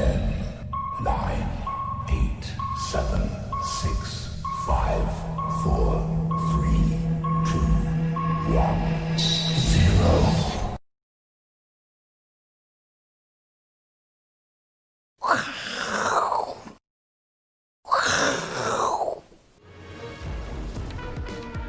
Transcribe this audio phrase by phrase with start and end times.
[0.00, 0.16] Ten,
[1.04, 1.44] nine,
[2.08, 2.44] eight,
[2.90, 3.20] seven,
[3.62, 5.04] six, five,
[5.62, 6.00] four,
[6.48, 6.96] three,
[7.44, 7.60] two,
[8.56, 8.80] one,
[9.18, 10.08] zero.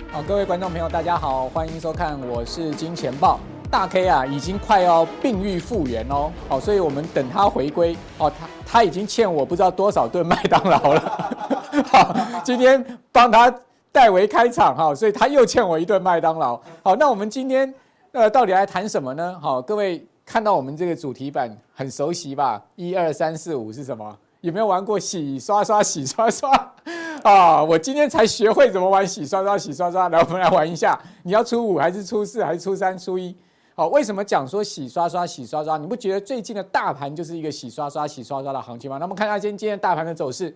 [0.10, 3.42] 好，各位观众朋友，大家好，欢迎收看，我是金钱豹。
[3.72, 11.00] 大 K 啊，已经快要病愈复原哦，好，所以我们等他回归哦，他他已经欠我不知道多少顿麦当劳了，
[11.88, 13.52] 好，今天帮他
[13.90, 16.60] 代为开场哈，所以他又欠我一顿麦当劳。
[16.84, 17.74] 好，那我们今天
[18.12, 19.40] 呃到底来谈什么呢？
[19.42, 22.62] 好，各位看到我们这个主题板很熟悉吧？
[22.76, 24.14] 一二三四五是什么？
[24.42, 26.52] 有没有玩过洗刷刷洗刷刷
[27.24, 27.64] 啊？
[27.64, 31.00] 我今天才学会怎么玩洗刷刷洗刷刷，来我们来玩一下。
[31.24, 33.34] 你要初五还是初四还是初三初一？
[33.74, 35.78] 好，为什么讲说洗刷刷、洗刷刷？
[35.78, 38.98] 你不觉得最近的大盘就是一个洗刷刷、洗刷刷的行情吗？
[38.98, 40.54] 那么看一下今天今天大盘的走势。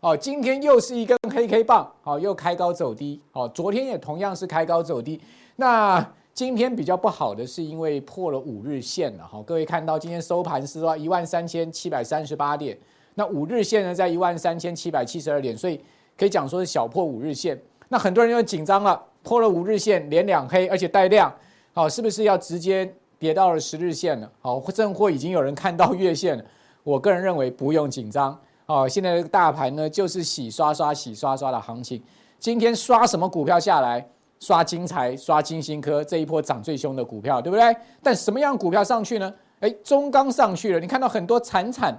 [0.00, 3.20] 哦，今天又是一根黑 K 棒，好，又开高走低。
[3.32, 5.18] 好，昨天也同样是开高走低。
[5.56, 9.26] 那今天比较不好的是因为破了五日线了。
[9.26, 12.78] 好，各位看到今天收盘是说一万三千七百三十八点，
[13.14, 15.80] 那五日线呢在一万三千七百七十二点，所以
[16.16, 17.58] 可以讲说是小破五日线。
[17.88, 21.34] 那很多人又紧张了，破了五日线连两黑，而且带量。
[21.72, 24.30] 好，是不是要直接跌到了十日线了？
[24.40, 26.44] 好，甚或已经有人看到月线了。
[26.82, 28.38] 我个人认为不用紧张。
[28.66, 32.02] 好，现在这个大盘呢，就是洗刷刷、洗刷刷的行情。
[32.38, 34.06] 今天刷什么股票下来？
[34.40, 37.76] 刷金财、刷金星科这一波涨最凶的股票，对不对？
[38.02, 39.32] 但什么样股票上去呢？
[39.60, 40.80] 诶，中钢上去了。
[40.80, 41.94] 你看到很多惨惨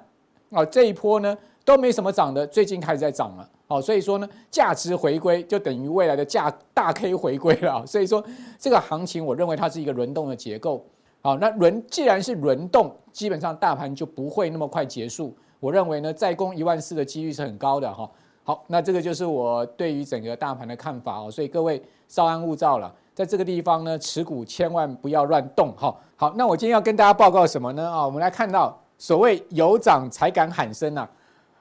[0.49, 3.47] 啊，这一波呢都没什么涨的，最近开始在涨了。
[3.71, 7.85] 好，所以说呢，价值回归就等于未来的价大 K 回归了。
[7.87, 8.21] 所以说，
[8.59, 10.85] 这个行情我认为它是一个轮动的结构。
[11.21, 15.33] 好，那轮既然是轮动，基本上大盘就不会那么快结束。
[15.61, 18.11] 我认为呢，再攻一万四的几率是很高的哈。
[18.43, 21.31] 好，那这个就是我对于整个大盘的看法哦。
[21.31, 25.73] 所以各位稍安勿躁了，在这个地方呢，持股千万不要乱动。
[25.77, 27.89] 好，好，那我今天要跟大家报告什么呢？
[27.89, 31.07] 啊，我们来看到所谓有涨才敢喊声呐，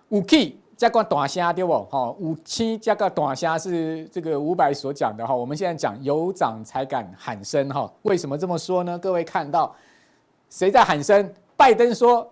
[0.09, 0.57] 五 K。
[0.81, 1.85] 加个短虾对不？
[1.91, 5.37] 哈，五七加个短虾是这个五百所讲的哈。
[5.37, 7.93] 我们现在讲有涨才敢喊声哈。
[8.01, 8.99] 为什么这么说呢？
[8.99, 9.77] 各位看到
[10.49, 11.31] 谁在喊声？
[11.55, 12.27] 拜登说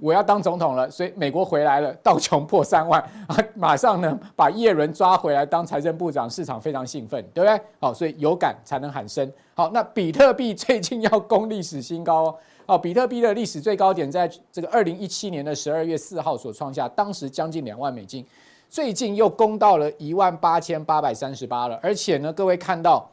[0.00, 7.60] 我要当总统了，所以美国回来了，道琼破三万啊， 马上呢把叶伦抓回来当财政部长，市场非常兴奋，对不对？
[7.80, 9.30] 好，所以有感才能喊声。
[9.54, 12.34] 好，那比特币最近要攻历史新高哦。
[12.66, 18.24] 哦，比特币的历史最高点在这个二零一七年的十二月四号所创下，当时将近两万美金，
[18.68, 21.80] 最近又攻到了一万八千八百三十八了。
[21.82, 23.10] 而且呢，各位看到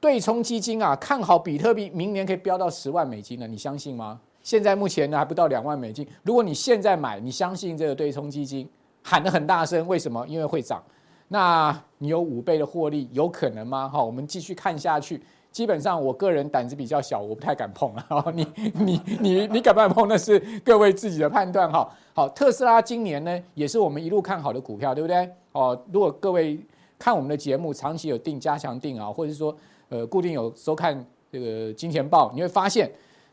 [0.00, 4.18] 对冲基金啊，看好比特币明年可以飙到十万美金了，你相信吗？
[4.46, 8.64] 现在目前呢还不到两万美金，如果你现在买，你相信这个对冲基金
[9.02, 10.24] 喊得很大声，为什么？
[10.28, 10.80] 因为会涨，
[11.26, 13.88] 那你有五倍的获利，有可能吗？
[13.92, 15.20] 好，我们继续看下去。
[15.50, 18.24] 基本上，我个人胆子比较小，我不太敢碰了。
[18.32, 20.06] 你你你你敢不敢碰？
[20.06, 21.92] 那是各位自己的判断哈。
[22.14, 25.28] 好，特斯拉今年呢，也是我们一路看好的股票，对不对？
[25.50, 26.64] 哦，如果各位
[27.00, 29.56] 看我们的节目，长期有订加强订啊，或者是说
[29.88, 32.88] 呃固定有收看这个金钱豹，你会发现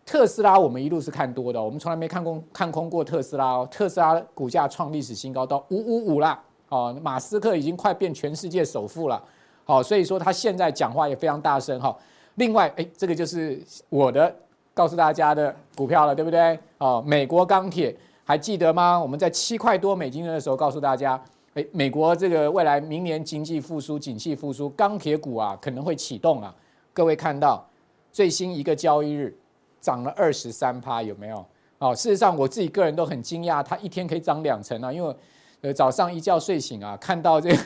[0.05, 3.67] 特斯拉我们一路是看多的，我们从来没看空看空过特斯拉哦。
[3.71, 6.41] 特斯拉股价创历史新高到五五五啦。
[6.69, 9.23] 哦，马斯克已经快变全世界首富了。
[9.63, 11.95] 好，所以说他现在讲话也非常大声哈。
[12.35, 14.35] 另外，哎，这个就是我的
[14.73, 16.57] 告诉大家的股票了，对不对？
[16.79, 18.99] 哦，美国钢铁还记得吗？
[18.99, 26.53] 我们在七块多美金的时候告诉大家，哎，美国这个未来明年经济复苏、景气复苏，钢铁股啊可能会启动啊。
[26.91, 27.63] 各位看到
[28.11, 29.33] 最新一个交易日
[29.83, 31.45] 涨了二十三趴，有没有？
[31.77, 35.15] 哦，事实上我自己个人都很惊讶，它一天可以涨两成啊，因为
[35.59, 37.57] 呃早上一觉睡醒啊，看到这个。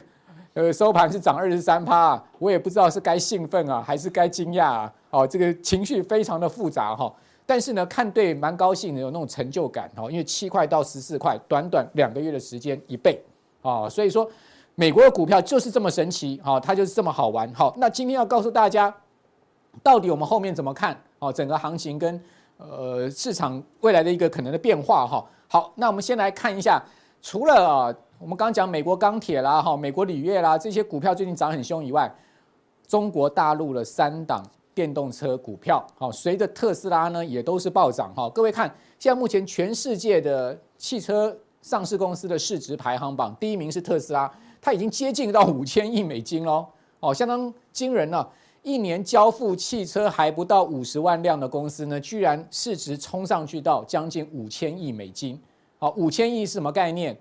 [0.53, 4.93] 呃，收盘是涨二十三趴，我也不知道是该兴奋啊，还是该惊讶啊？
[5.11, 7.13] 哦，这个情绪非常的复杂哈。
[7.45, 10.09] 但是呢，看对蛮高兴的，有那种成就感哈。
[10.09, 13.23] 因为七块到十四块，短短两个月的时间一倍
[13.61, 14.27] 啊，所以说
[14.73, 17.53] 美国的股票就是这么神奇哈，它就是这么好玩。
[17.53, 18.91] 好，那今天要告诉大家，
[19.83, 20.99] 到底我们后面怎么看？
[21.19, 22.21] 哦，整个行情跟
[22.57, 25.25] 呃市场未来的一个可能的变化哈。
[25.47, 26.81] 好，那我们先来看一下，
[27.21, 27.95] 除了啊。
[28.19, 32.11] 我们刚讲美国钢铁啦，哈，美国铝业啦，这些股票最近涨很凶以外，
[32.87, 34.43] 中国大陆的三档
[34.73, 38.27] 电动车股票，好，随着特斯拉呢也都是暴涨，哈。
[38.31, 38.67] 各位看，
[38.97, 46.65] 现在目前全世界的汽车上市公司的市值排行榜，第一名是特斯拉，它已经接近到五千亿美金喽，
[46.99, 48.27] 哦，相当惊人了。
[48.67, 55.41] 一年交付汽车还不到五十万辆的公司呢，居然市值冲上去到将近五千亿美金。
[55.79, 57.17] 好，五千亿是什么概念？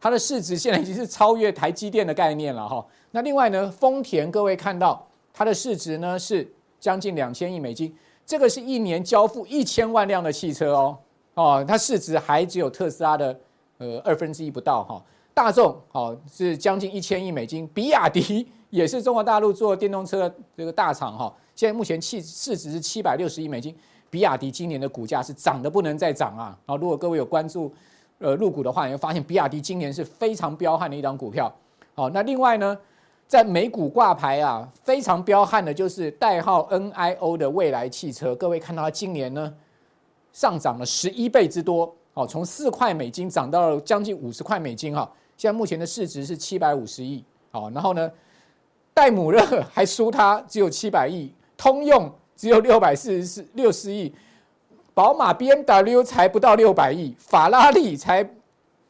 [0.00, 2.84] 它的市值现在已经是超越台积电的概念了哈。
[3.12, 7.94] 那另外呢，丰田各位看到它的市值呢是将近两千亿美金，
[8.26, 10.98] 这个是一年交付一千万辆的汽车哦
[11.34, 13.40] 哦，它市值还只有特斯拉的
[13.78, 15.00] 呃二分之一不到哈。
[15.32, 23.74] 大众哦是将近一千亿美金，比亚迪也是中国大陆做电动车这个大厂哈，现在目前市市值是七百六十亿美金，
[24.10, 26.58] 比亚迪今年的股价是涨得不能再涨啊！
[26.66, 27.72] 啊，如果各位有关注。
[28.20, 31.54] 呃，入股的话，你会发现比亚迪今年是非常彪悍的一张股票。
[31.94, 32.76] 好，那另外呢，
[33.28, 38.34] 在美股挂牌啊，非常彪悍的就是代号 NIO 的蔚来汽车。
[38.34, 39.54] 各位看到它今年呢
[40.32, 45.08] 上涨了十一倍之多，好，从四块美金涨到了将近五十块美金哈。
[45.36, 47.24] 现在目前的市值是七百五十亿。
[47.52, 48.10] 好，然后呢，
[48.98, 49.40] 戴姆勒
[49.72, 54.12] 还输它只有七百亿，通用只有六百四十四六十亿。
[54.92, 58.28] 宝马、BMW 才不到六百亿，法拉利才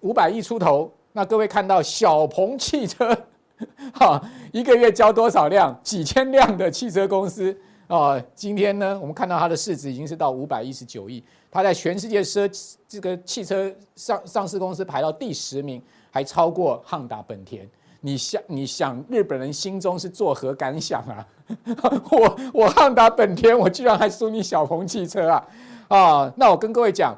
[0.01, 0.91] 五百亿出头。
[1.13, 3.15] 那各位看到小鹏汽车，
[3.93, 4.19] 哈，
[4.51, 5.79] 一个月交多少辆？
[5.83, 7.55] 几千辆的汽车公司
[7.87, 8.19] 啊。
[8.35, 12.51] 今天呢，我们看到它的市值已经是到五百一十九亿，它在全世界奢
[12.89, 17.69] 这个汽车上上市公司排到第十名，还超过汉达、本田。
[18.01, 21.27] 你想，你想日本人心中是作何感想啊？
[22.11, 25.49] 我我汉达、本田，我居然还输你小鹏汽车啊！
[25.89, 27.17] 啊，那我跟各位讲，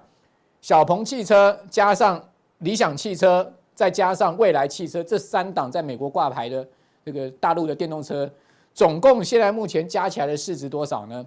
[0.61, 2.23] 小鹏汽车加上
[2.59, 6.67] 理想汽车，再加上蔚来汽车，这三档在美国挂牌的
[7.05, 8.31] 这个大陆的电动车，
[8.73, 11.27] 总共现在目前加起来的市值多少呢？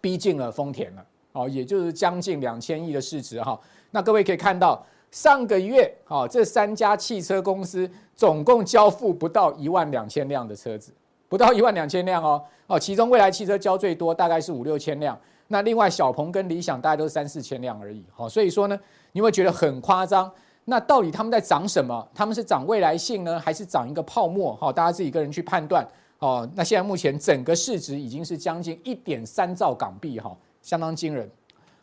[0.00, 3.58] 逼近了丰田了，哦，也就是将近两千亿的市值哈。
[3.90, 10.92] 那各位可以看到，上个月啊，这三家汽车公司总共交付不到一万两千辆的车子，
[11.28, 15.16] 不到一万两千辆哦，哦，其中蔚来汽车交最多，大概是五六千辆。
[15.46, 18.76] 那另外，小鹏跟理想大概都是三四千辆而已，好，所以说呢，
[19.12, 20.28] 你会觉得很夸张。
[20.64, 22.08] 那到底他们在涨什么？
[22.12, 24.56] 他们是涨未来性呢，还是涨一个泡沫？
[24.56, 25.86] 好，大家自己个人去判断。
[26.18, 31.30] 哦，那现在目前整个市值已经是将近一点三兆港币，哈，相当惊人。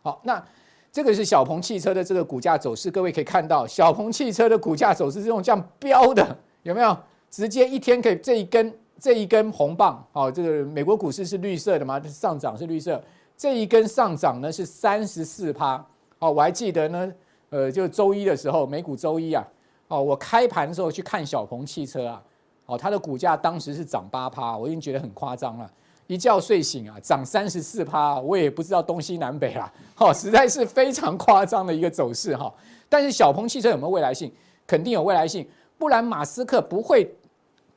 [0.02, 0.44] 好，那
[0.92, 6.98] 这个是小鹏汽车的这个股价走势，各位可以看到，小鹏汽车的股价走势是用这样标的，有没有？
[7.30, 11.98] 直接一天可以这一根这一根红棒，好，这个美国股市是绿色的吗？
[12.02, 13.02] 上涨是绿色。
[13.38, 15.84] 这一根上涨呢是三十四趴，
[16.20, 17.14] 哦，我还记得呢，
[17.50, 19.44] 呃，就周一的时候，美股周一啊，
[19.88, 22.22] 哦，我开盘的时候去看小鹏汽车啊，
[22.68, 25.72] 哦，它的股价当时是涨八趴，我已经觉得很夸张了，
[26.12, 32.54] 一觉睡醒啊，涨三十四趴，我也不知道东西南北啦， 哦，实在是非常夸张的一个走势哈。
[32.90, 34.30] 但是小鹏汽车有没有未来性？
[34.68, 35.48] 肯定有未来性，
[35.78, 37.10] 不然马斯克不会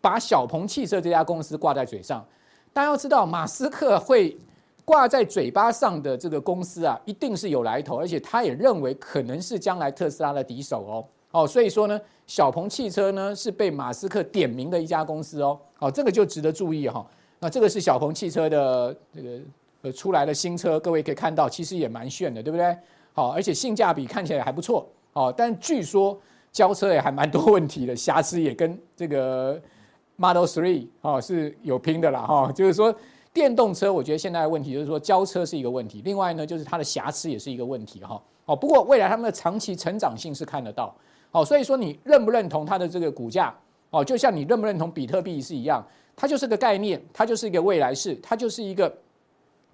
[0.01, 2.25] 把小鹏汽车这家公司挂在嘴上。
[2.73, 4.37] 大家要知道，马斯克会。
[4.87, 11.05] 挂在嘴巴上的这个公司啊，一定是有来头，而且他也认为可能是将来特斯拉的敌手哦。
[11.31, 15.59] 哦，所以说呢，小鹏汽车呢是被马斯克点名的一家公司哦。
[15.79, 17.03] 哦，这个就值得注意哈。
[17.45, 19.39] 那这个是小鹏汽车的这个
[19.83, 22.75] 呃出来的新车，各位可以看到，其实也蛮炫的，对不对？
[23.13, 24.89] 好，而且性价比看起来还不错。
[25.13, 26.19] 哦，但据说
[26.51, 29.61] 交车也还蛮多问题的，瑕疵也跟这个
[30.17, 32.95] Model Three 哦是有拼的啦哈，就是说。
[33.35, 38.23] 电动车，我觉得现在的问题就是说交车是一个问题，另外呢，就是它的瑕疵也是一个问题哈。
[38.45, 40.95] 哦，不过未来他们的长期成长性是看得到。
[41.33, 43.53] 哦，所以说你认不认同它的这个股价？
[43.91, 45.85] 哦，就像你认不认同比特币是一样，
[46.17, 48.93] 它就是个概念，它就是一个未来式，它就是一个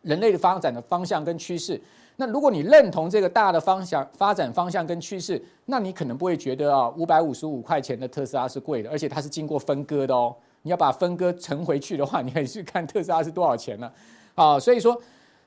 [0.02, 1.80] 人类的发展的方向跟趋势。
[2.16, 10.35] 那如果你认同这个大的方向发展方向跟趋势，那你可能不会觉得啊，五百五十五块钱的特斯拉是贵的，而且它是经过分割的哦。
[10.62, 13.90] 你要把分割乘回去的话，你可以去看特斯拉是多少钱呢？
[14.35, 15.00] 啊，所以说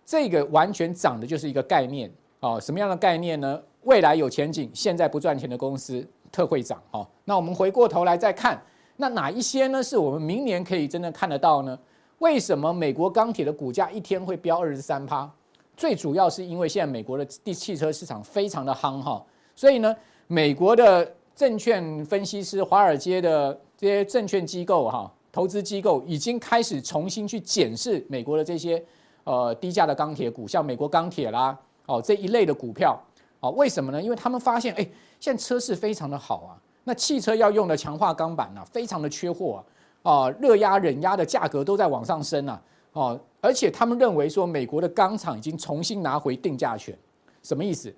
[0.03, 3.61] 这个完全涨的就是一个概念啊，什么样的概念呢？
[3.83, 7.07] 未来有前景，现在不赚钱的公司特会涨啊。
[7.25, 8.59] 那我们回过头来再看，
[8.95, 9.81] 那哪一些呢？
[9.81, 11.77] 是我们明年可以真的看得到呢？
[12.19, 15.29] 为什么美国钢铁的股价一天会飙二十三趴？
[15.75, 19.23] 最主要是因为现在美国的地汽车市场非常的夯哈，
[19.55, 19.95] 所以呢，
[20.27, 23.59] 美国的证券分析师、华尔街的。
[23.75, 28.81] 这些证券机构哈，投资机构已经开始重新去检视美国的这些
[29.25, 32.97] 呃低价的钢铁股，像美国钢铁啦，哦这一类的股票，
[33.41, 34.01] 哦为什么呢？
[34.01, 34.87] 因为他们发现，哎，
[35.19, 39.63] 现在车市非常的好啊，那汽车要用的强化钢板啊，非常的缺货
[40.01, 42.61] 啊，啊热压、冷压的价格都在往上升啊，
[42.93, 46.97] 哦，而且他们认为说，美国的钢厂已经重新拿回定价权，
[47.41, 47.93] 什么意思？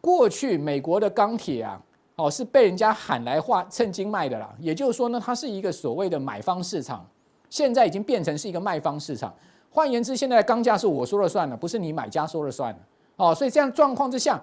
[0.00, 1.80] 过去美国的钢铁啊。
[2.20, 4.52] 哦，是被人家喊来话称斤卖的啦。
[4.58, 7.08] 也就是说呢，它是一个所谓的买方市场，
[7.48, 9.32] 现在已经变成是一个卖方市场。
[9.70, 12.78] 换言之，现在的钢价是我说了算了，不是你买家说了算了。
[13.14, 14.42] 哦，所以这样状况之下，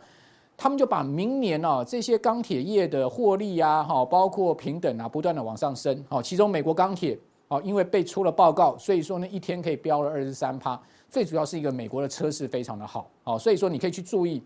[0.58, 6.04] 他们就把明年哦这些钢铁业的获利啊，哈，包括平等啊，不断的往上升。
[6.10, 7.18] 哦，其中美国钢铁
[7.50, 10.80] 哦，因为被出了报告，所以说呢一天可以飙了二十三趴。
[11.10, 14.42] 最主要是一个美国的车市非常的好，哦，所以说你可以去注意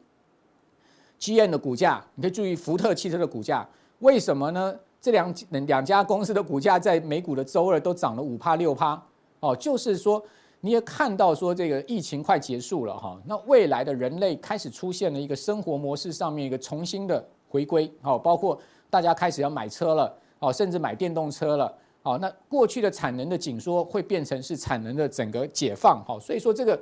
[1.20, 3.68] GM 的股价，你可以注意福特汽车的股价。
[4.00, 4.75] 为什么呢？
[5.00, 9.01] 这两两家公司的股价在美股的周二都涨了五趴六趴。
[9.39, 10.24] 哦，就是说。
[10.62, 26.80] 你也看到说这个疫情快结束了哈，那未来的人类开始出现了一个生活模式上面一个重新的回归，好，包括大家开始要买车了，哦，甚至买电动车了，好，那过去的产能的紧缩会变成是产能的整个解放，好，所以说这个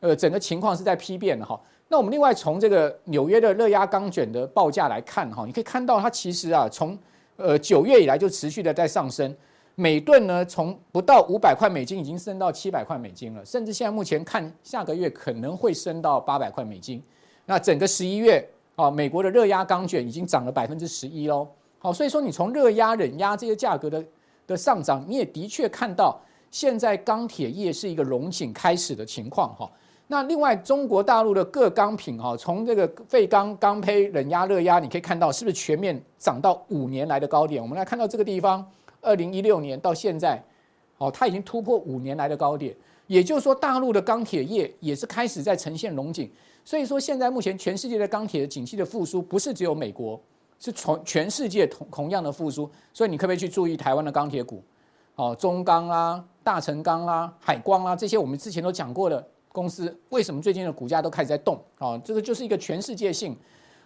[0.00, 1.60] 呃整个情况是在批变的哈。
[1.88, 6.96] 那我们另外从这个纽约的热轧钢卷的报价来看哈，你可以看到它其实啊从
[7.36, 9.36] 呃九月以来就持续的在上升。
[9.80, 17.02] 每吨呢，从不到五百块美金已经升到七百块美金了，甚至现在目前看下个月可能会升到八百块美金。
[17.46, 18.46] 那整个十一月
[18.76, 21.48] 啊，美国的热压钢卷已经涨了百分之十一喽。
[21.78, 24.04] 好，所以说你从热压、冷压这些价格的
[24.48, 26.20] 的上涨，你也的确看到
[26.50, 29.66] 现在钢铁业是一个荣景开始的情况哈。
[30.08, 37.62] 那另外中国大陆的各钢品哈，从这个废钢、钢坯、冷压、热压，你可以看到是不是全面涨到五年来的高点？
[37.62, 38.62] 我们来看到这个地方。
[39.00, 40.42] 二零一六年到现在，
[40.98, 42.74] 哦，它已经突破五年来的高点，
[43.06, 46.30] 也就是说，大陆的钢铁业也是开始在呈现龙景。
[46.64, 50.20] 所以说，现在目前全世界的钢铁的景气的复苏，不是只有美国，
[50.58, 52.70] 是从全世界同同样的复苏。
[52.92, 54.62] 所以你可不可以去注意台湾的钢铁股？
[55.16, 61.58] 哦，中钢啦、大成钢啦、海光啦，这些我们之前都讲过的公司，为什么最近的股价都开始在动？
[61.78, 63.34] 哦，这个就是一个全世界性。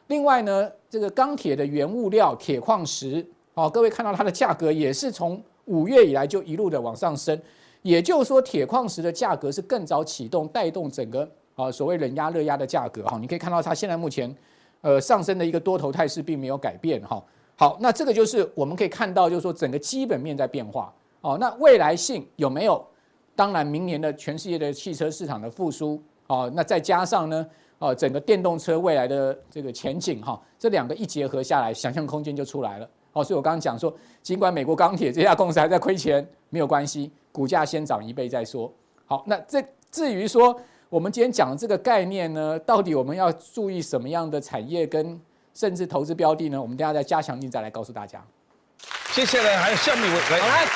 [0.08, 3.24] 另外呢，这个钢铁的原物料铁矿石。
[3.56, 7.40] 好，各位看到它的价格也是从五月以来就一路的往上升，
[7.82, 14.34] 也就是说铁矿石的价格是更早启动，带动整个啊所谓冷压热压的价格哈，你可以看到它现在目前
[14.80, 17.22] 呃上升的一个多头态势并没有改变哈。
[17.54, 21.38] 好，那这个就是我们可以看到，就是说整个基本面在变化哦。
[21.40, 22.84] 那未来性有没有？
[23.36, 27.46] 当然，明年的全世界的汽车市场的复苏哦，那再加上呢，
[27.78, 32.88] 哦整个电动车未来的这个前景哈，这两个一结合下来，想象空间就出来了。
[33.14, 38.70] 哦，所以我刚刚讲说，尽管美国钢铁这家公司还在亏钱，没有关系，股价先涨一倍再说。
[39.06, 40.54] 好，那这至于说
[40.88, 45.18] 我们今天讲的这个概念呢，到底我们要注意什么样的产业跟
[45.54, 46.60] 甚至投资标的呢？
[46.60, 48.22] 我们等下再加强錠再来告诉大家。
[49.12, 50.66] 接下来还有下面一位，好来，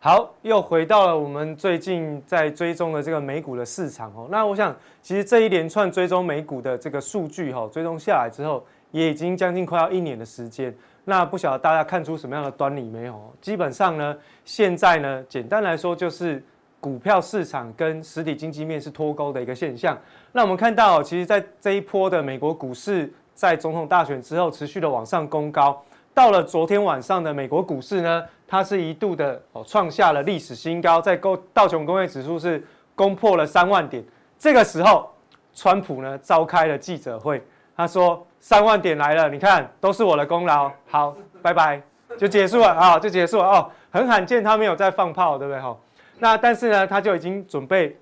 [0.00, 4.28] 好，又回到了我们最近在追踪的这个美股的市场哦。
[4.30, 10.74] 那我想，其实这一连串追踪美股的这个数据哈，追踪下来之后，也已经将近快要一年的时间。
[11.08, 13.34] 那不晓得大家看出什么样的端倪没有？
[13.40, 16.44] 基本上呢，现在呢，简单来说就是
[16.80, 19.96] 股票市场跟实体经济面是脱钩的一个现象。
[20.32, 32.62] 那我们看到，其实，在这一波的美国股市在总统大选之后持续的往上攻高，到了昨天晚上的美国股市呢，它是一度的哦创下了历史新高，在高道琼工业指数是
[32.94, 34.04] 攻破了三万点。
[34.38, 35.10] 这个时候，
[35.54, 37.42] 川普呢召开了记者会，
[37.78, 38.22] 他说。
[38.40, 40.70] 三万点来了，你看都是我的功劳。
[40.88, 41.82] 好，拜拜，
[42.16, 43.68] 就结束了啊，就结束了哦。
[43.90, 45.60] 很罕见，他没有在放炮，对不对？
[45.60, 45.76] 哈，
[46.20, 47.98] 那但是呢，他就已经准备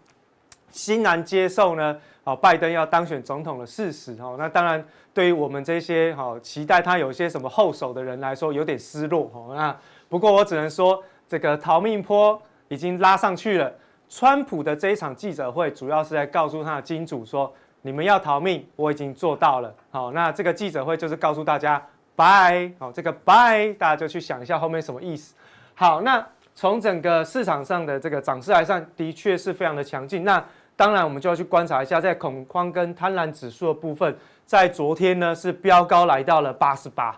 [0.70, 4.14] 欣然接受呢，哦，拜登要当选总统的事实。
[4.20, 9.30] 哦，那当然，对于我们这些哈期待他有些什么后手的人来说，有点失落。
[9.32, 9.74] 哦，那
[10.06, 13.72] 不过我只能说，这个逃命坡已经拉上去了。
[14.10, 17.50] 川普的这一场记者会，主要是在告诉他的金主说。
[17.86, 19.72] 你们要逃命，我已经做到了。
[19.92, 21.80] 好，那这个记者会就是告诉大家
[22.16, 22.68] 拜。
[22.80, 25.36] 好，这个拜，大家就去想一下后面什么意思。
[25.76, 30.24] 好，那从整个市场上的这个涨势来看，的确是非常的强劲。
[30.24, 37.16] 那当然，我们就要去观察一下，在恐慌跟贪婪指数的部分，在昨天呢是飙高来到了八十八。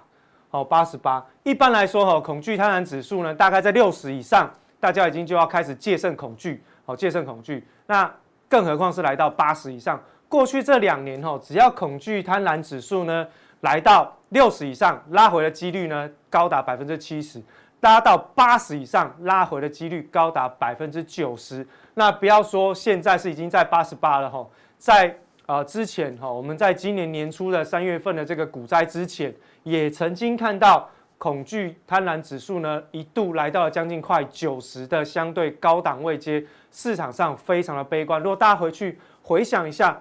[0.51, 1.25] 好，八十八。
[1.45, 6.63] 一般来说，哈，恐惧贪婪指数呢大概在六十以上，大家已经就要开始戒慎恐惧。
[6.85, 7.67] 好，戒慎恐惧。
[7.87, 8.13] 那
[8.51, 9.99] 更何况是来到八十以上。
[10.29, 13.27] 过去这两年吼，只要恐惧贪婪指数呢
[13.63, 17.41] 来到六十以上，拉回的几率呢高达百分之七十；
[17.81, 21.67] 拉到八十以上，拉回的几率高达百分之九十。
[21.95, 25.17] 那不要说现在是已经在八十八了哈，在
[25.47, 38.21] 呃之前哈，我们在今年年初的三月份的这个股灾之前，也曾经看到恐惧贪婪指数呢一度来到了将近快九十的相对高档位阶，市场上非常的悲观。
[38.21, 39.99] 如果大家回去回想一下。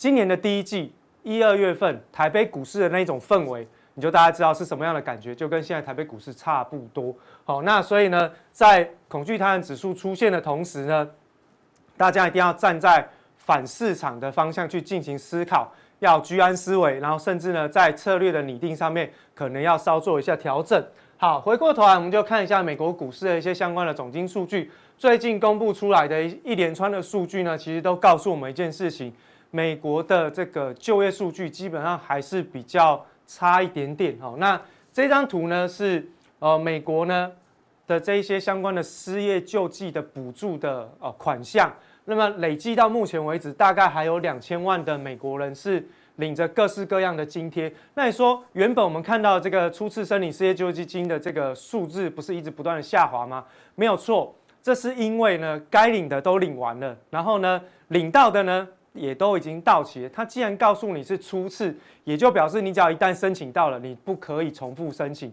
[0.00, 0.90] 今年的第一季
[1.22, 7.14] 一二月份，台北股市的那种氛围，你就大家知道是什么样的感觉，就跟现在台北股市差不多。
[7.44, 11.06] 好，那所以呢，在恐惧贪婪指数出现的同时呢，
[11.98, 20.82] 大家一定要站在反市场的方向去进行思考，要居安思危，然后甚至呢，在策略的拟定上面，可能要稍做一下调整。
[21.18, 24.70] 好，回过头来，我们就看一下美国股市的一些相关的总经数据。
[24.96, 29.12] 最近公布出来的一连串的数据呢，其实都告诉我们一件事情：
[29.50, 34.16] 美国的这个就业数据基本上还是比较差一点点。
[34.20, 34.60] 哦，那
[34.92, 37.30] 这张图呢是呃美国呢
[37.86, 41.72] 的这一些相关的失业救济的补助的呃款项。
[42.06, 47.72] 那么累计到目前为止，大概还有两千万的美国人是领着各式各样的津贴。
[47.94, 53.44] 那你说，原本我们看到这个初次申领失业救济金的这个数字，不是一直不断的下滑吗？
[53.76, 58.66] 没有错，这是因为呢，该领的都领完了，然后呢，领到的呢
[59.00, 60.08] 也都已经到期了。
[60.10, 65.32] 他既然告诉你是初次，也就表示你只要一旦申请到了，你不可以重复申请，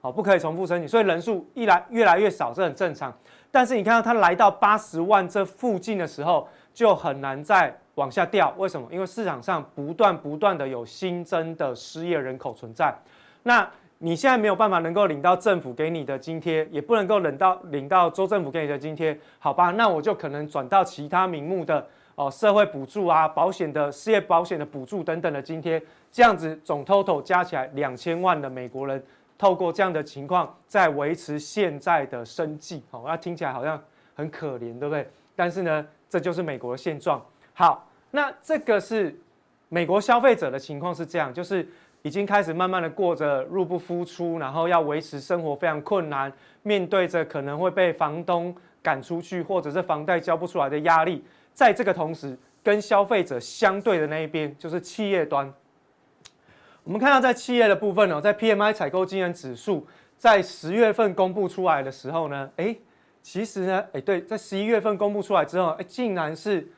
[0.00, 0.88] 好，不可以重复申请。
[0.88, 3.12] 所以人数一来越来越少，这很正常。
[3.50, 8.52] 但是你看到他来到八十万这附近的时候，就很难再往下掉。
[8.56, 8.88] 为什么？
[8.90, 12.92] 因为市场上不断不断的有新增的失业人口存在。
[13.44, 13.68] 那
[13.98, 19.70] 你现在没有办法能够领到政府给你的津贴，也不能够领到领到州政府给你的津贴，好吧？
[19.70, 29.02] 那我就可能转到其他名目的哦，社会补助啊、保险的失业保险的补助等等的津贴，这样子总 total 加起来两千万的美国人。
[29.36, 33.82] 透过这样的情况，在维持现在的生计，好，那听起来好像
[34.14, 35.06] 很可怜，对不对？
[35.34, 37.20] 但是呢，这就是美国的现状。
[37.52, 39.14] 好，那这个是
[39.68, 41.68] 美国消费者的情况是这样，就是
[42.02, 51.24] 已经开始慢慢的过着入不敷出，然后要维持生活非常困难，面对着可能会被房东赶出去，或者是房贷交不出来的压力。
[51.54, 55.50] 在这个同时，跟消费者相对的那一边，就是企业端。
[56.82, 59.86] 我们看到在企业的部分呢，在 PMI 采购经理指数
[60.18, 62.76] 在十月份公布出来的时候呢，哎，
[63.22, 66.70] 其实呢，哎，对，在十一月份公布出来之后，哎，竟然是，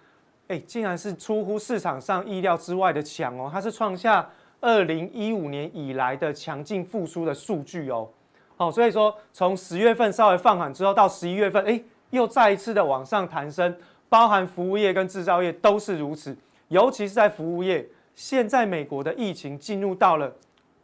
[0.47, 4.31] 哎，竟然是出乎市场上意料之外的强哦，它是创下
[4.61, 8.09] 二零一五年以来的强劲复苏的数据哦，
[8.57, 13.77] 好，所以说从十月份稍微放缓之后，到十一月份，哎，又再一次的往上弹升，
[14.09, 16.37] 包含服务业跟制造业都是如此，
[16.69, 17.87] 尤其是在服务业。
[18.15, 20.35] 现在美国的疫情进入到了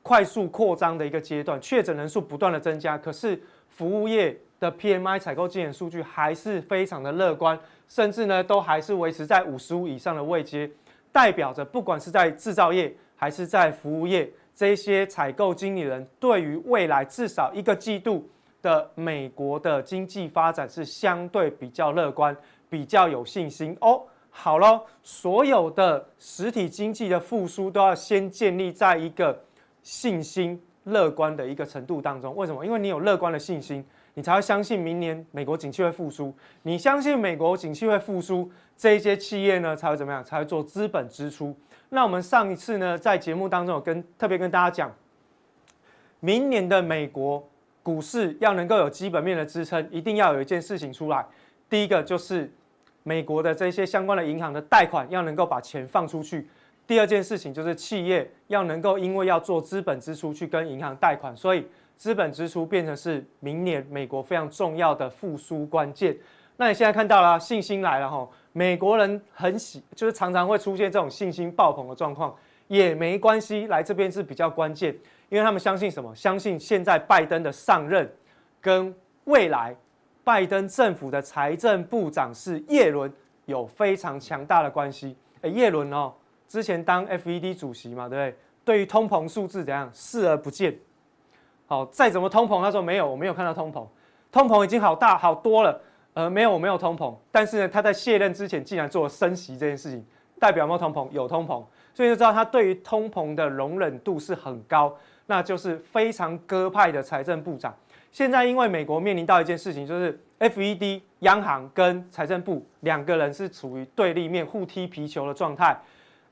[0.02, 7.58] 快速扩张的一个阶段，确诊人数不断的增加，可是服务业的 PMI 采购经理数据还是非常的乐观，
[7.88, 10.70] 甚至呢都还是维持在五十五以上的位阶，
[11.10, 18.28] 代表着不管是在制造业还是在服务业，这些采购经理人对于未来至少一个季度
[18.60, 22.36] 的美国的经济发展是相对比较乐观，
[22.72, 24.02] 比较有信心哦。
[24.30, 29.38] 好了，所有的实体经济的复苏都要先建立在一个
[29.82, 32.34] 信心乐观的一个程度当中。
[32.34, 32.64] 为什么？
[32.64, 36.34] 因为你有乐观的信心，你才会相信明年美国景气会复苏。
[36.62, 40.24] 你相信美国景气会复苏，这些企业呢才会怎么样？
[40.24, 41.54] 才会做资本支出。
[41.90, 44.90] 那我们上一次呢，在节目当中有跟特别跟大家讲，
[46.20, 47.46] 明年的美国
[47.82, 51.26] 股市要能够有基本面的支撑，一定要有一件事情出来。
[51.68, 52.50] 第一个就是。
[53.04, 56.48] 美国的这些相关的银行的贷款要能够把钱放出去，
[56.86, 66.16] 第二件事情就是企业要能够因为要做资本支出去跟银行贷款，所以资本支出变成是明年美国非常重要的复苏关键。
[66.56, 72.32] 那你现在看到了信心来了哈，美国人很喜，就是常常会出现这种信心爆棚的状况，
[72.68, 74.94] 也没关系，来这边是比较关键，
[75.28, 76.14] 因为他们相信什么？
[76.14, 78.08] 相信现在拜登的上任
[78.60, 79.74] 跟未来。
[80.24, 83.12] 拜登政府的财政部长是耶伦，
[83.46, 85.16] 有非常强大的关系。
[85.40, 86.12] 哎，耶伦哦，
[86.46, 88.38] 之前当 FED 主席嘛，对不对？
[88.64, 90.78] 对于通膨数字怎样视而不见。
[91.66, 93.84] 好，再怎么通膨，他说没有，我没有看到通膨，
[94.30, 95.80] 通膨已经好大好多了。
[96.14, 97.14] 呃，没有，我没有通膨。
[97.32, 100.04] 但是呢，他在卸任之前竟然做了升息这件事情，
[100.38, 104.94] 代表没有通膨，有通膨，所以就知道他对于通膨的容忍度是很高，
[105.26, 107.74] 那就是非常鸽派的财政部长。
[108.12, 115.80] 现在因为美国面临到一件事情，就是 FED 央行跟财政部两个人是处于对立面、互踢皮球的状态。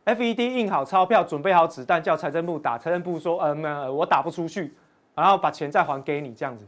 [0.05, 2.77] FED 印好钞票，准备好子弹，叫财政部打。
[2.77, 4.75] 财政部说：“嗯，呃，我打不出去，
[5.15, 6.67] 然后把钱再还给你，这样子，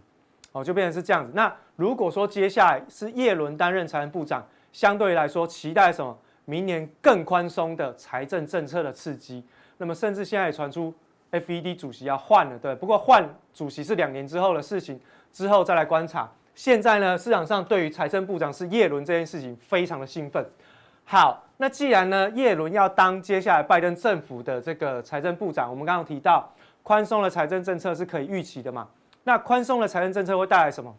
[0.53, 6.17] 哦，就变成是这样子。”那如果说接下来是叶伦担任财政部长，相对来说期待什么？
[6.47, 9.45] 明年更宽松的财政政策的刺激。
[9.77, 10.95] 那么甚至现在也传出。
[11.33, 15.01] FED 主席要换了，对，不过换主席是两年之后的事情，
[15.33, 16.31] 之后再来观察。
[16.55, 20.47] 现在呢，市场上对于财政部长是叶伦这件事情非常的兴奋。
[21.05, 26.49] 好，那既然呢，叶伦要当接下来拜登政府的这个财政部长，我们刚刚提到
[26.83, 28.87] 宽松的财政政策是可以预期的嘛？
[29.25, 30.95] 那宽松的财政政策会带来什么？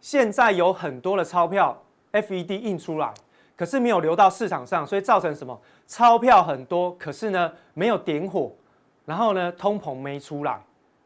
[0.00, 1.76] 现在有很多的钞票
[2.12, 3.12] ，FED 印出来，
[3.56, 5.60] 可是没有流到市场上，所以造成什么？
[5.86, 8.50] 钞票很多，可是呢没有点火，
[9.04, 10.60] 然后呢通膨没出来，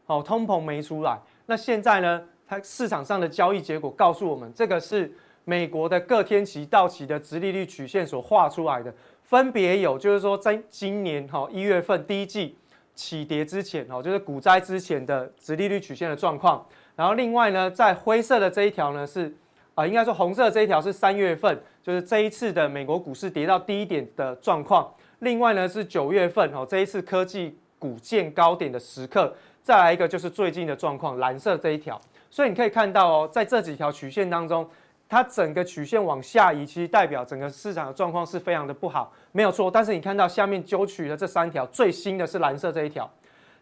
[0.06, 1.18] 哦，通膨没出来。
[1.46, 5.12] 那现在呢，它市场上的交易结果告诉我们，这个是
[5.44, 12.56] 美国的各天期到期的殖利率曲线所画出来的，分别有就是说在今年哈一月份第一季
[12.94, 16.64] 起跌之前哦，就是股灾之前的殖利率曲线的状况。
[16.94, 19.32] 然后另外呢，在灰色的这一条呢是
[19.74, 24.92] 啊，应该说红色的这一条是三月份，就是这一次的美国股市跌到低点的状况。
[25.20, 29.34] 另外呢是九月份哦，这一次科技股见高点的时刻。
[29.62, 32.00] 再来一个就是最近的状况，蓝色这一条。
[32.30, 34.68] 所以你可以看到哦，在这几条曲线当中，
[35.08, 39.70] 它整个曲线往下移，其实代表整个市场的状况是非常的不好，没有错。
[39.70, 43.10] 但是你看到下面揪取的这三条，最新的是蓝色这一条，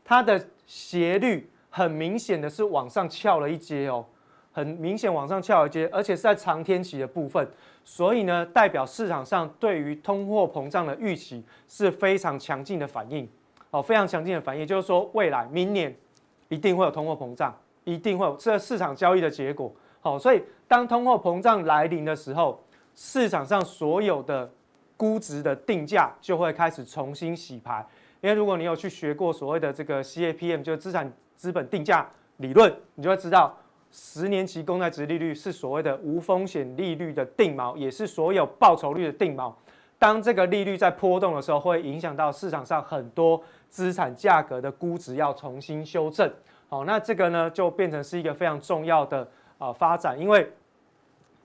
[0.05, 1.51] 它的斜率。
[1.69, 4.03] 很明显的是往上翘了一阶哦，
[4.51, 7.47] 很明显往上翘了一阶，而且是在长天期的部分，
[7.85, 13.29] 所以呢，代表市场上对于通货膨胀的预期是非常强劲的反应
[13.77, 15.95] 哦，非常强劲的反应，就是说未来明年
[16.49, 19.71] 一定会有通货膨胀，一定会有这市场交易的结果。
[20.01, 22.63] 好，所以当通货膨胀来临的时候，
[22.95, 24.51] 市场上所有的
[24.97, 27.87] 估值的定价就会开始重新洗牌，
[28.23, 31.13] 因为如果你有去学过所谓的这个 CAPM，就是资产。
[31.37, 32.09] 资本定价
[32.39, 33.55] 理论，你就会知道，
[33.91, 39.53] 十年期公债值利率是所谓的无风险利率的定锚，也是所有报酬率的定锚。
[39.99, 46.31] 当这个利率在波动的时候，会影响到市场上很多资产价格的估值要重新修正。
[46.69, 50.53] 好，那这个呢，就变成是一个非常重要的啊发展，因为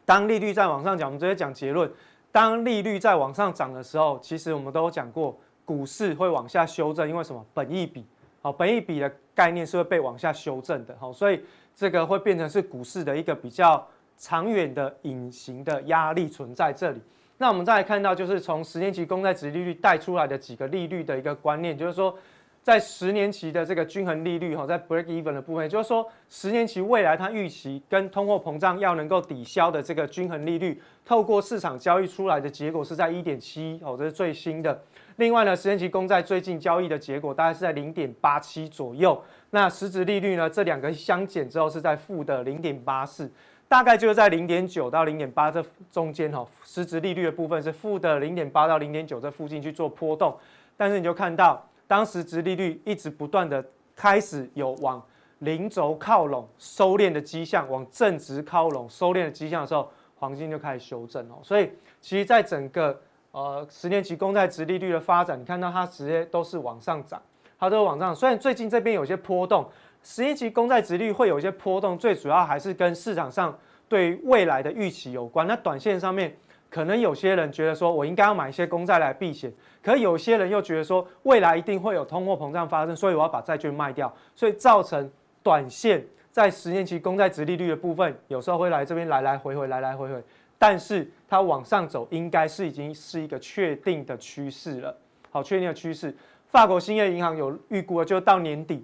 [0.05, 1.89] 当利率在往上涨，我们直接讲结论，
[2.31, 7.45] 当利率在往上涨的时候，其实我们都有讲过，股市会往下修正，因为什么？
[7.53, 8.05] 本益比。
[8.41, 11.43] 好，本益比的概念是会被往下修正的，好，所以
[11.75, 16.99] 这个会变成是股市的一个比较长远的隐形的压力存在这里。
[17.41, 22.15] 那我们再来看到，就是从十年期公债殖利率带出来的几个利率的一个观念，就是说，
[22.61, 34.79] 在十年期的这个均衡利率，哈，在 break even 的部分，就是说，十年期未来它预期跟通货膨胀要能够抵消的这个均衡利率，透过市场交易出来的结果是在一点七，哦，这是最新的。
[35.15, 39.19] 另外呢，十年期公债最近交易的结果大概是在零点八七左右。
[39.49, 43.29] 那实质利率呢，这两个相减之后是在负的零点八四，
[43.71, 46.45] 大概就是在零点九到零点八这中间哈。
[46.65, 50.37] 实质利率的部分是负的零点八到零点九这附近去做波动。
[50.75, 53.63] 但是你就看到，当实值利率一直不断的
[53.95, 55.01] 开始有往
[55.39, 61.39] 零轴靠拢、收敛的迹象，往正值靠拢、收敛的迹象的时候，黄金就开始修正哦。
[61.41, 62.99] 所以其实在整个
[63.31, 67.21] 呃，十年期公债值利率的发展，你看到它直接都是往上涨，
[67.61, 68.13] 它都是往上。
[68.13, 69.69] 虽然最近这边有些波动，
[70.01, 73.55] 十年期公债殖利率会有一些波动，最主要还是跟市场上
[73.87, 75.45] 对未来的预期有关。
[75.45, 76.35] 那短线上面，
[76.71, 85.07] 可能有些人觉得说我应该要买一些公债来避险，可有些人又觉得说未来一定会有通货膨胀发生，所以我要把债券卖掉，所以造成
[85.43, 90.23] 短线在十年期公债殖利率的部分，有时候会来这边来来回回，来来回回。
[90.57, 94.97] 但是它往上走，应该是已经是一个确定的趋势了。
[95.29, 96.13] 好，确定的趋势。
[96.51, 98.83] 法国兴业银行有预估了，就到年底，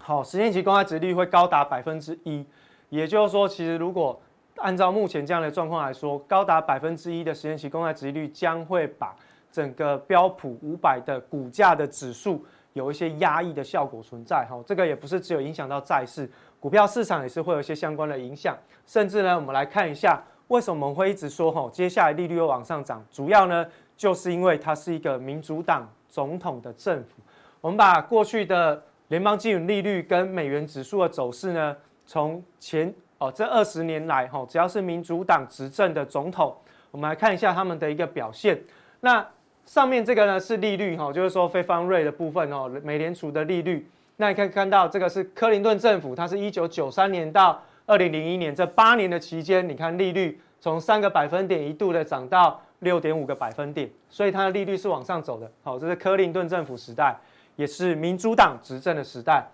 [0.00, 2.46] 好，十年期公开殖利率会高达百分之一。
[2.88, 4.18] 也就是说，其实如果
[4.58, 9.12] 按照目前这样的状况来说，高达百分之一的十年期公开殖利率将会把
[9.50, 14.46] 整个标普五百的股价的指数有一些压抑的效果存在。
[14.48, 18.56] 好，这个也不是只有影响到债市，股票市场也是会有一些相关的影响。
[18.86, 20.22] 甚至呢，我们来看一下。
[20.46, 23.04] 为什么我们会一直说吼，接下来利率会往上涨？
[23.10, 27.20] 主要呢，就是因为它是一个民主党总统的政府。
[27.60, 36.56] 我们把过去的联邦基准利率跟美元指数的走势呢，从前哦这二十年来吼，只要是民主党执政的总统，
[36.90, 38.60] 我们来看一下他们的一个表现。
[39.00, 39.26] 那
[39.64, 43.88] 上面这个呢是利率哈，就是说非方瑞的部分哦，美联储的利率。
[44.16, 47.62] 那你可以看到这个是克林顿政府，它是一九九三年到。
[47.90, 55.50] 二零零一年这八年的期间，你看利率从三个百分点一度的涨到六点五个百分点，所以它的利率是往上走的。
[55.62, 57.16] 好，这是克林顿政府时代，
[57.56, 59.46] 也是民主党执政的时代。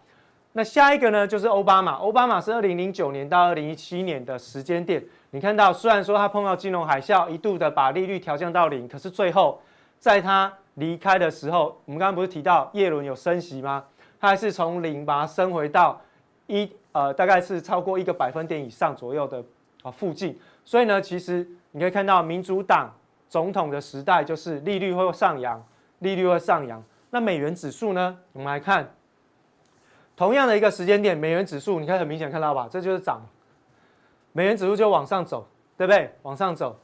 [0.52, 1.92] 那下一个呢，就是奥巴马。
[1.92, 5.02] 奥巴马是二零零九年到二零一七年的时间点。
[5.30, 9.60] 你看到，虽然说他碰到金融海啸，一度的把利率调降到零，可是最后
[9.98, 13.84] 在他离开的时候，我们刚刚不是提到耶伦有升息吗？
[14.20, 16.00] 他还是从零把它升回到
[16.46, 16.70] 一。
[16.92, 19.42] 呃，大概是超过一个百分点以上左右的
[19.82, 22.88] 啊附近，所以呢，其实你可以看到民主党
[23.28, 25.64] 总统的时代就是利率会上扬，
[26.00, 26.82] 利率会上扬。
[27.10, 28.18] 那美元指数呢？
[28.32, 28.92] 我们来看
[30.16, 32.68] 同样的一个时间点，美元指数你看很明显看到吧？
[32.70, 33.20] 这就是涨，
[34.32, 36.12] 美元指数就往上走，对不对？
[36.22, 36.78] 往上走。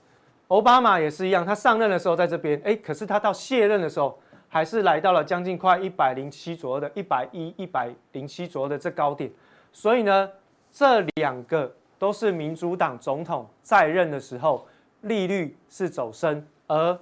[0.49, 9.31] 奥巴马也是一样，他上任的时候在这边，哎，可是他到卸任的时候，还是来到了将近快一百零七左右的，一百一、一百零七左右的这高点。
[9.73, 10.29] 所以呢，
[10.73, 14.67] 这两个都是民主党总统在任的时候，
[15.03, 16.99] 利率是走升，而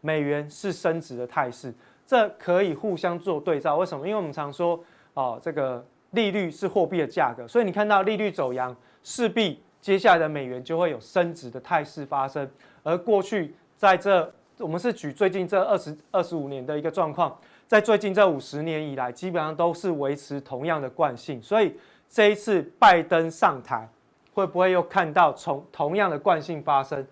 [0.00, 1.74] 美元是升值的态势，
[2.06, 3.76] 这可以互相做对照。
[3.76, 4.06] 为什么？
[4.06, 4.82] 因为我们常说，
[5.14, 12.48] 哦，这个利率是货币的价格，所以你看到利率走扬，势必接下来的美元就会有升值的态势发生。
[12.82, 17.36] 而过去在这，我们是举最近这二十二十五年的一个状况，
[17.66, 21.42] 在最近这五十年以来，基本上都是维持同样的惯性。
[21.42, 21.76] 所以
[22.08, 23.88] 这一次拜登上台，
[24.32, 27.06] 会不会又看到从同样的惯性发生，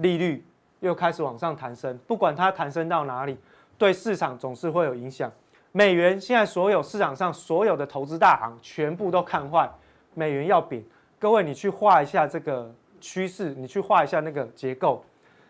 [0.00, 0.44] 利率
[0.80, 1.96] 又开始往上弹升？
[2.06, 3.38] 不管它弹升到哪里，
[3.78, 5.30] 对市场总是会有影响。
[5.72, 9.70] 美元现在所有市场上所有的投资大行全部都看坏
[10.14, 10.82] 美元要贬。
[11.18, 15.04] 各位，你去画一下这个趋势，你去画一下那个结构。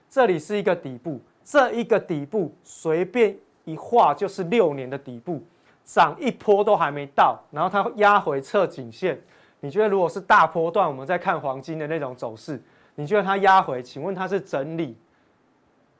[0.09, 5.43] 这里是一个底部，这一个底部随便一画就是六年的底部，
[5.85, 9.19] 涨一波都还没到，然后它压回测颈线。
[9.61, 12.61] 你觉得如果是大波段，我们在看黄金的那种走势，
[12.95, 14.97] 你觉得它压回，请问它是整理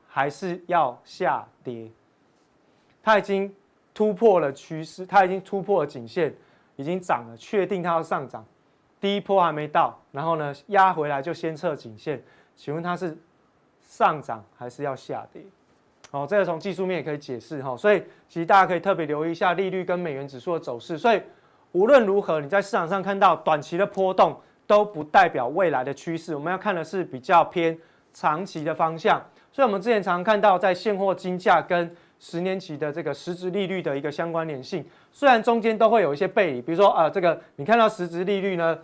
[0.09, 1.91] 还是要下跌？
[3.03, 3.55] 它已经
[3.95, 6.35] 突破了趋势，它已经突破了颈线，
[6.77, 8.45] 已经涨了，确定它要上涨。
[9.01, 12.23] 第一波还没到，然后呢压回来就先测颈线，
[12.55, 13.17] 请问它是？
[13.83, 15.43] 上涨还是要下跌？
[16.13, 20.97] 哦，这个从技术面也可以解释哈，所以其实大家可以特别留意一下利率跟美元指数的走势。
[20.97, 21.21] 所以
[21.73, 24.41] 无论如何，你在市场上看到短期的波动
[24.71, 27.77] 都不代表未来的趋势，我们要看的是比较偏
[28.13, 29.21] 长期的方向。
[29.51, 38.79] 所以，我们之前常常看到在现货金价跟十年期的这个实质利率的一个相关联性，虽然中间都会有一些背离，比如说呃，这个你看到实质利率呢，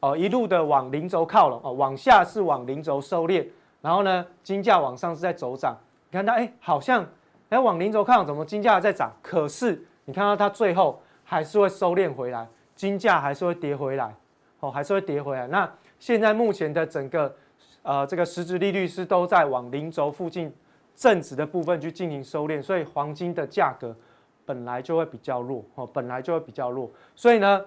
[0.00, 3.46] 呃，一路的往零轴靠拢，哦，往下是往零轴收敛。
[3.80, 5.74] 然后呢，金价往上是在走涨，
[6.10, 7.02] 你看它，哎，好像
[7.48, 9.10] 哎往零轴看，怎么金价在涨？
[9.22, 14.14] 可是你看到它最后还是会收敛回来，金价还是会跌回来，
[14.60, 15.46] 哦，还是会跌回来。
[15.48, 17.34] 那现在目前的整个
[17.82, 20.52] 呃这个实质利率是都在往零轴附近
[20.94, 23.94] 正值的部分去进行收敛，所以黄金的价格
[24.46, 26.90] 本来就会比较弱，哦，本来就会比较弱。
[27.16, 27.64] 所以呢，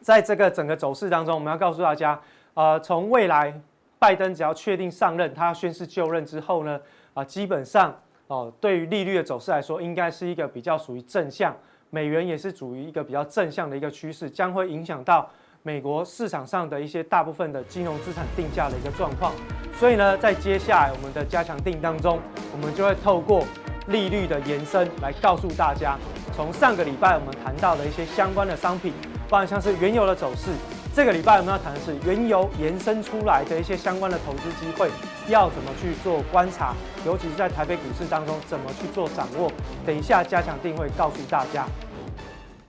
[0.00, 2.20] 在这个整个走势当中，我们要告诉大家，
[2.54, 3.58] 呃，从未来。
[4.02, 6.80] 拜登只要确定上任，他宣誓就任之后呢，
[7.14, 11.56] 啊，基本上哦，对于利率的走势来说，应该是一个比较属于正向，
[11.88, 15.30] 美元也是属于一个比较正向的一个趋势，将会影响到
[15.64, 19.32] 美国市场上的一些大部分的金融资产定价的一个状况。
[19.78, 22.18] 所以呢，在接下来我们的加强定当中，
[22.52, 23.44] 我们就会透过
[23.86, 25.96] 利率的延伸来告诉大家，
[26.34, 28.92] 从上个礼拜我们谈到的一些相关的商品，
[29.28, 30.50] 包含像是原油的走势。
[30.94, 34.90] 这个礼拜我们要谈的是原油延伸出来的一些相关的投资机会，
[35.28, 36.74] 要怎么去做观察，
[37.06, 39.50] 尤其是在台北股市当中怎么去做掌握。
[39.86, 41.64] 等一下加强定会告诉大家。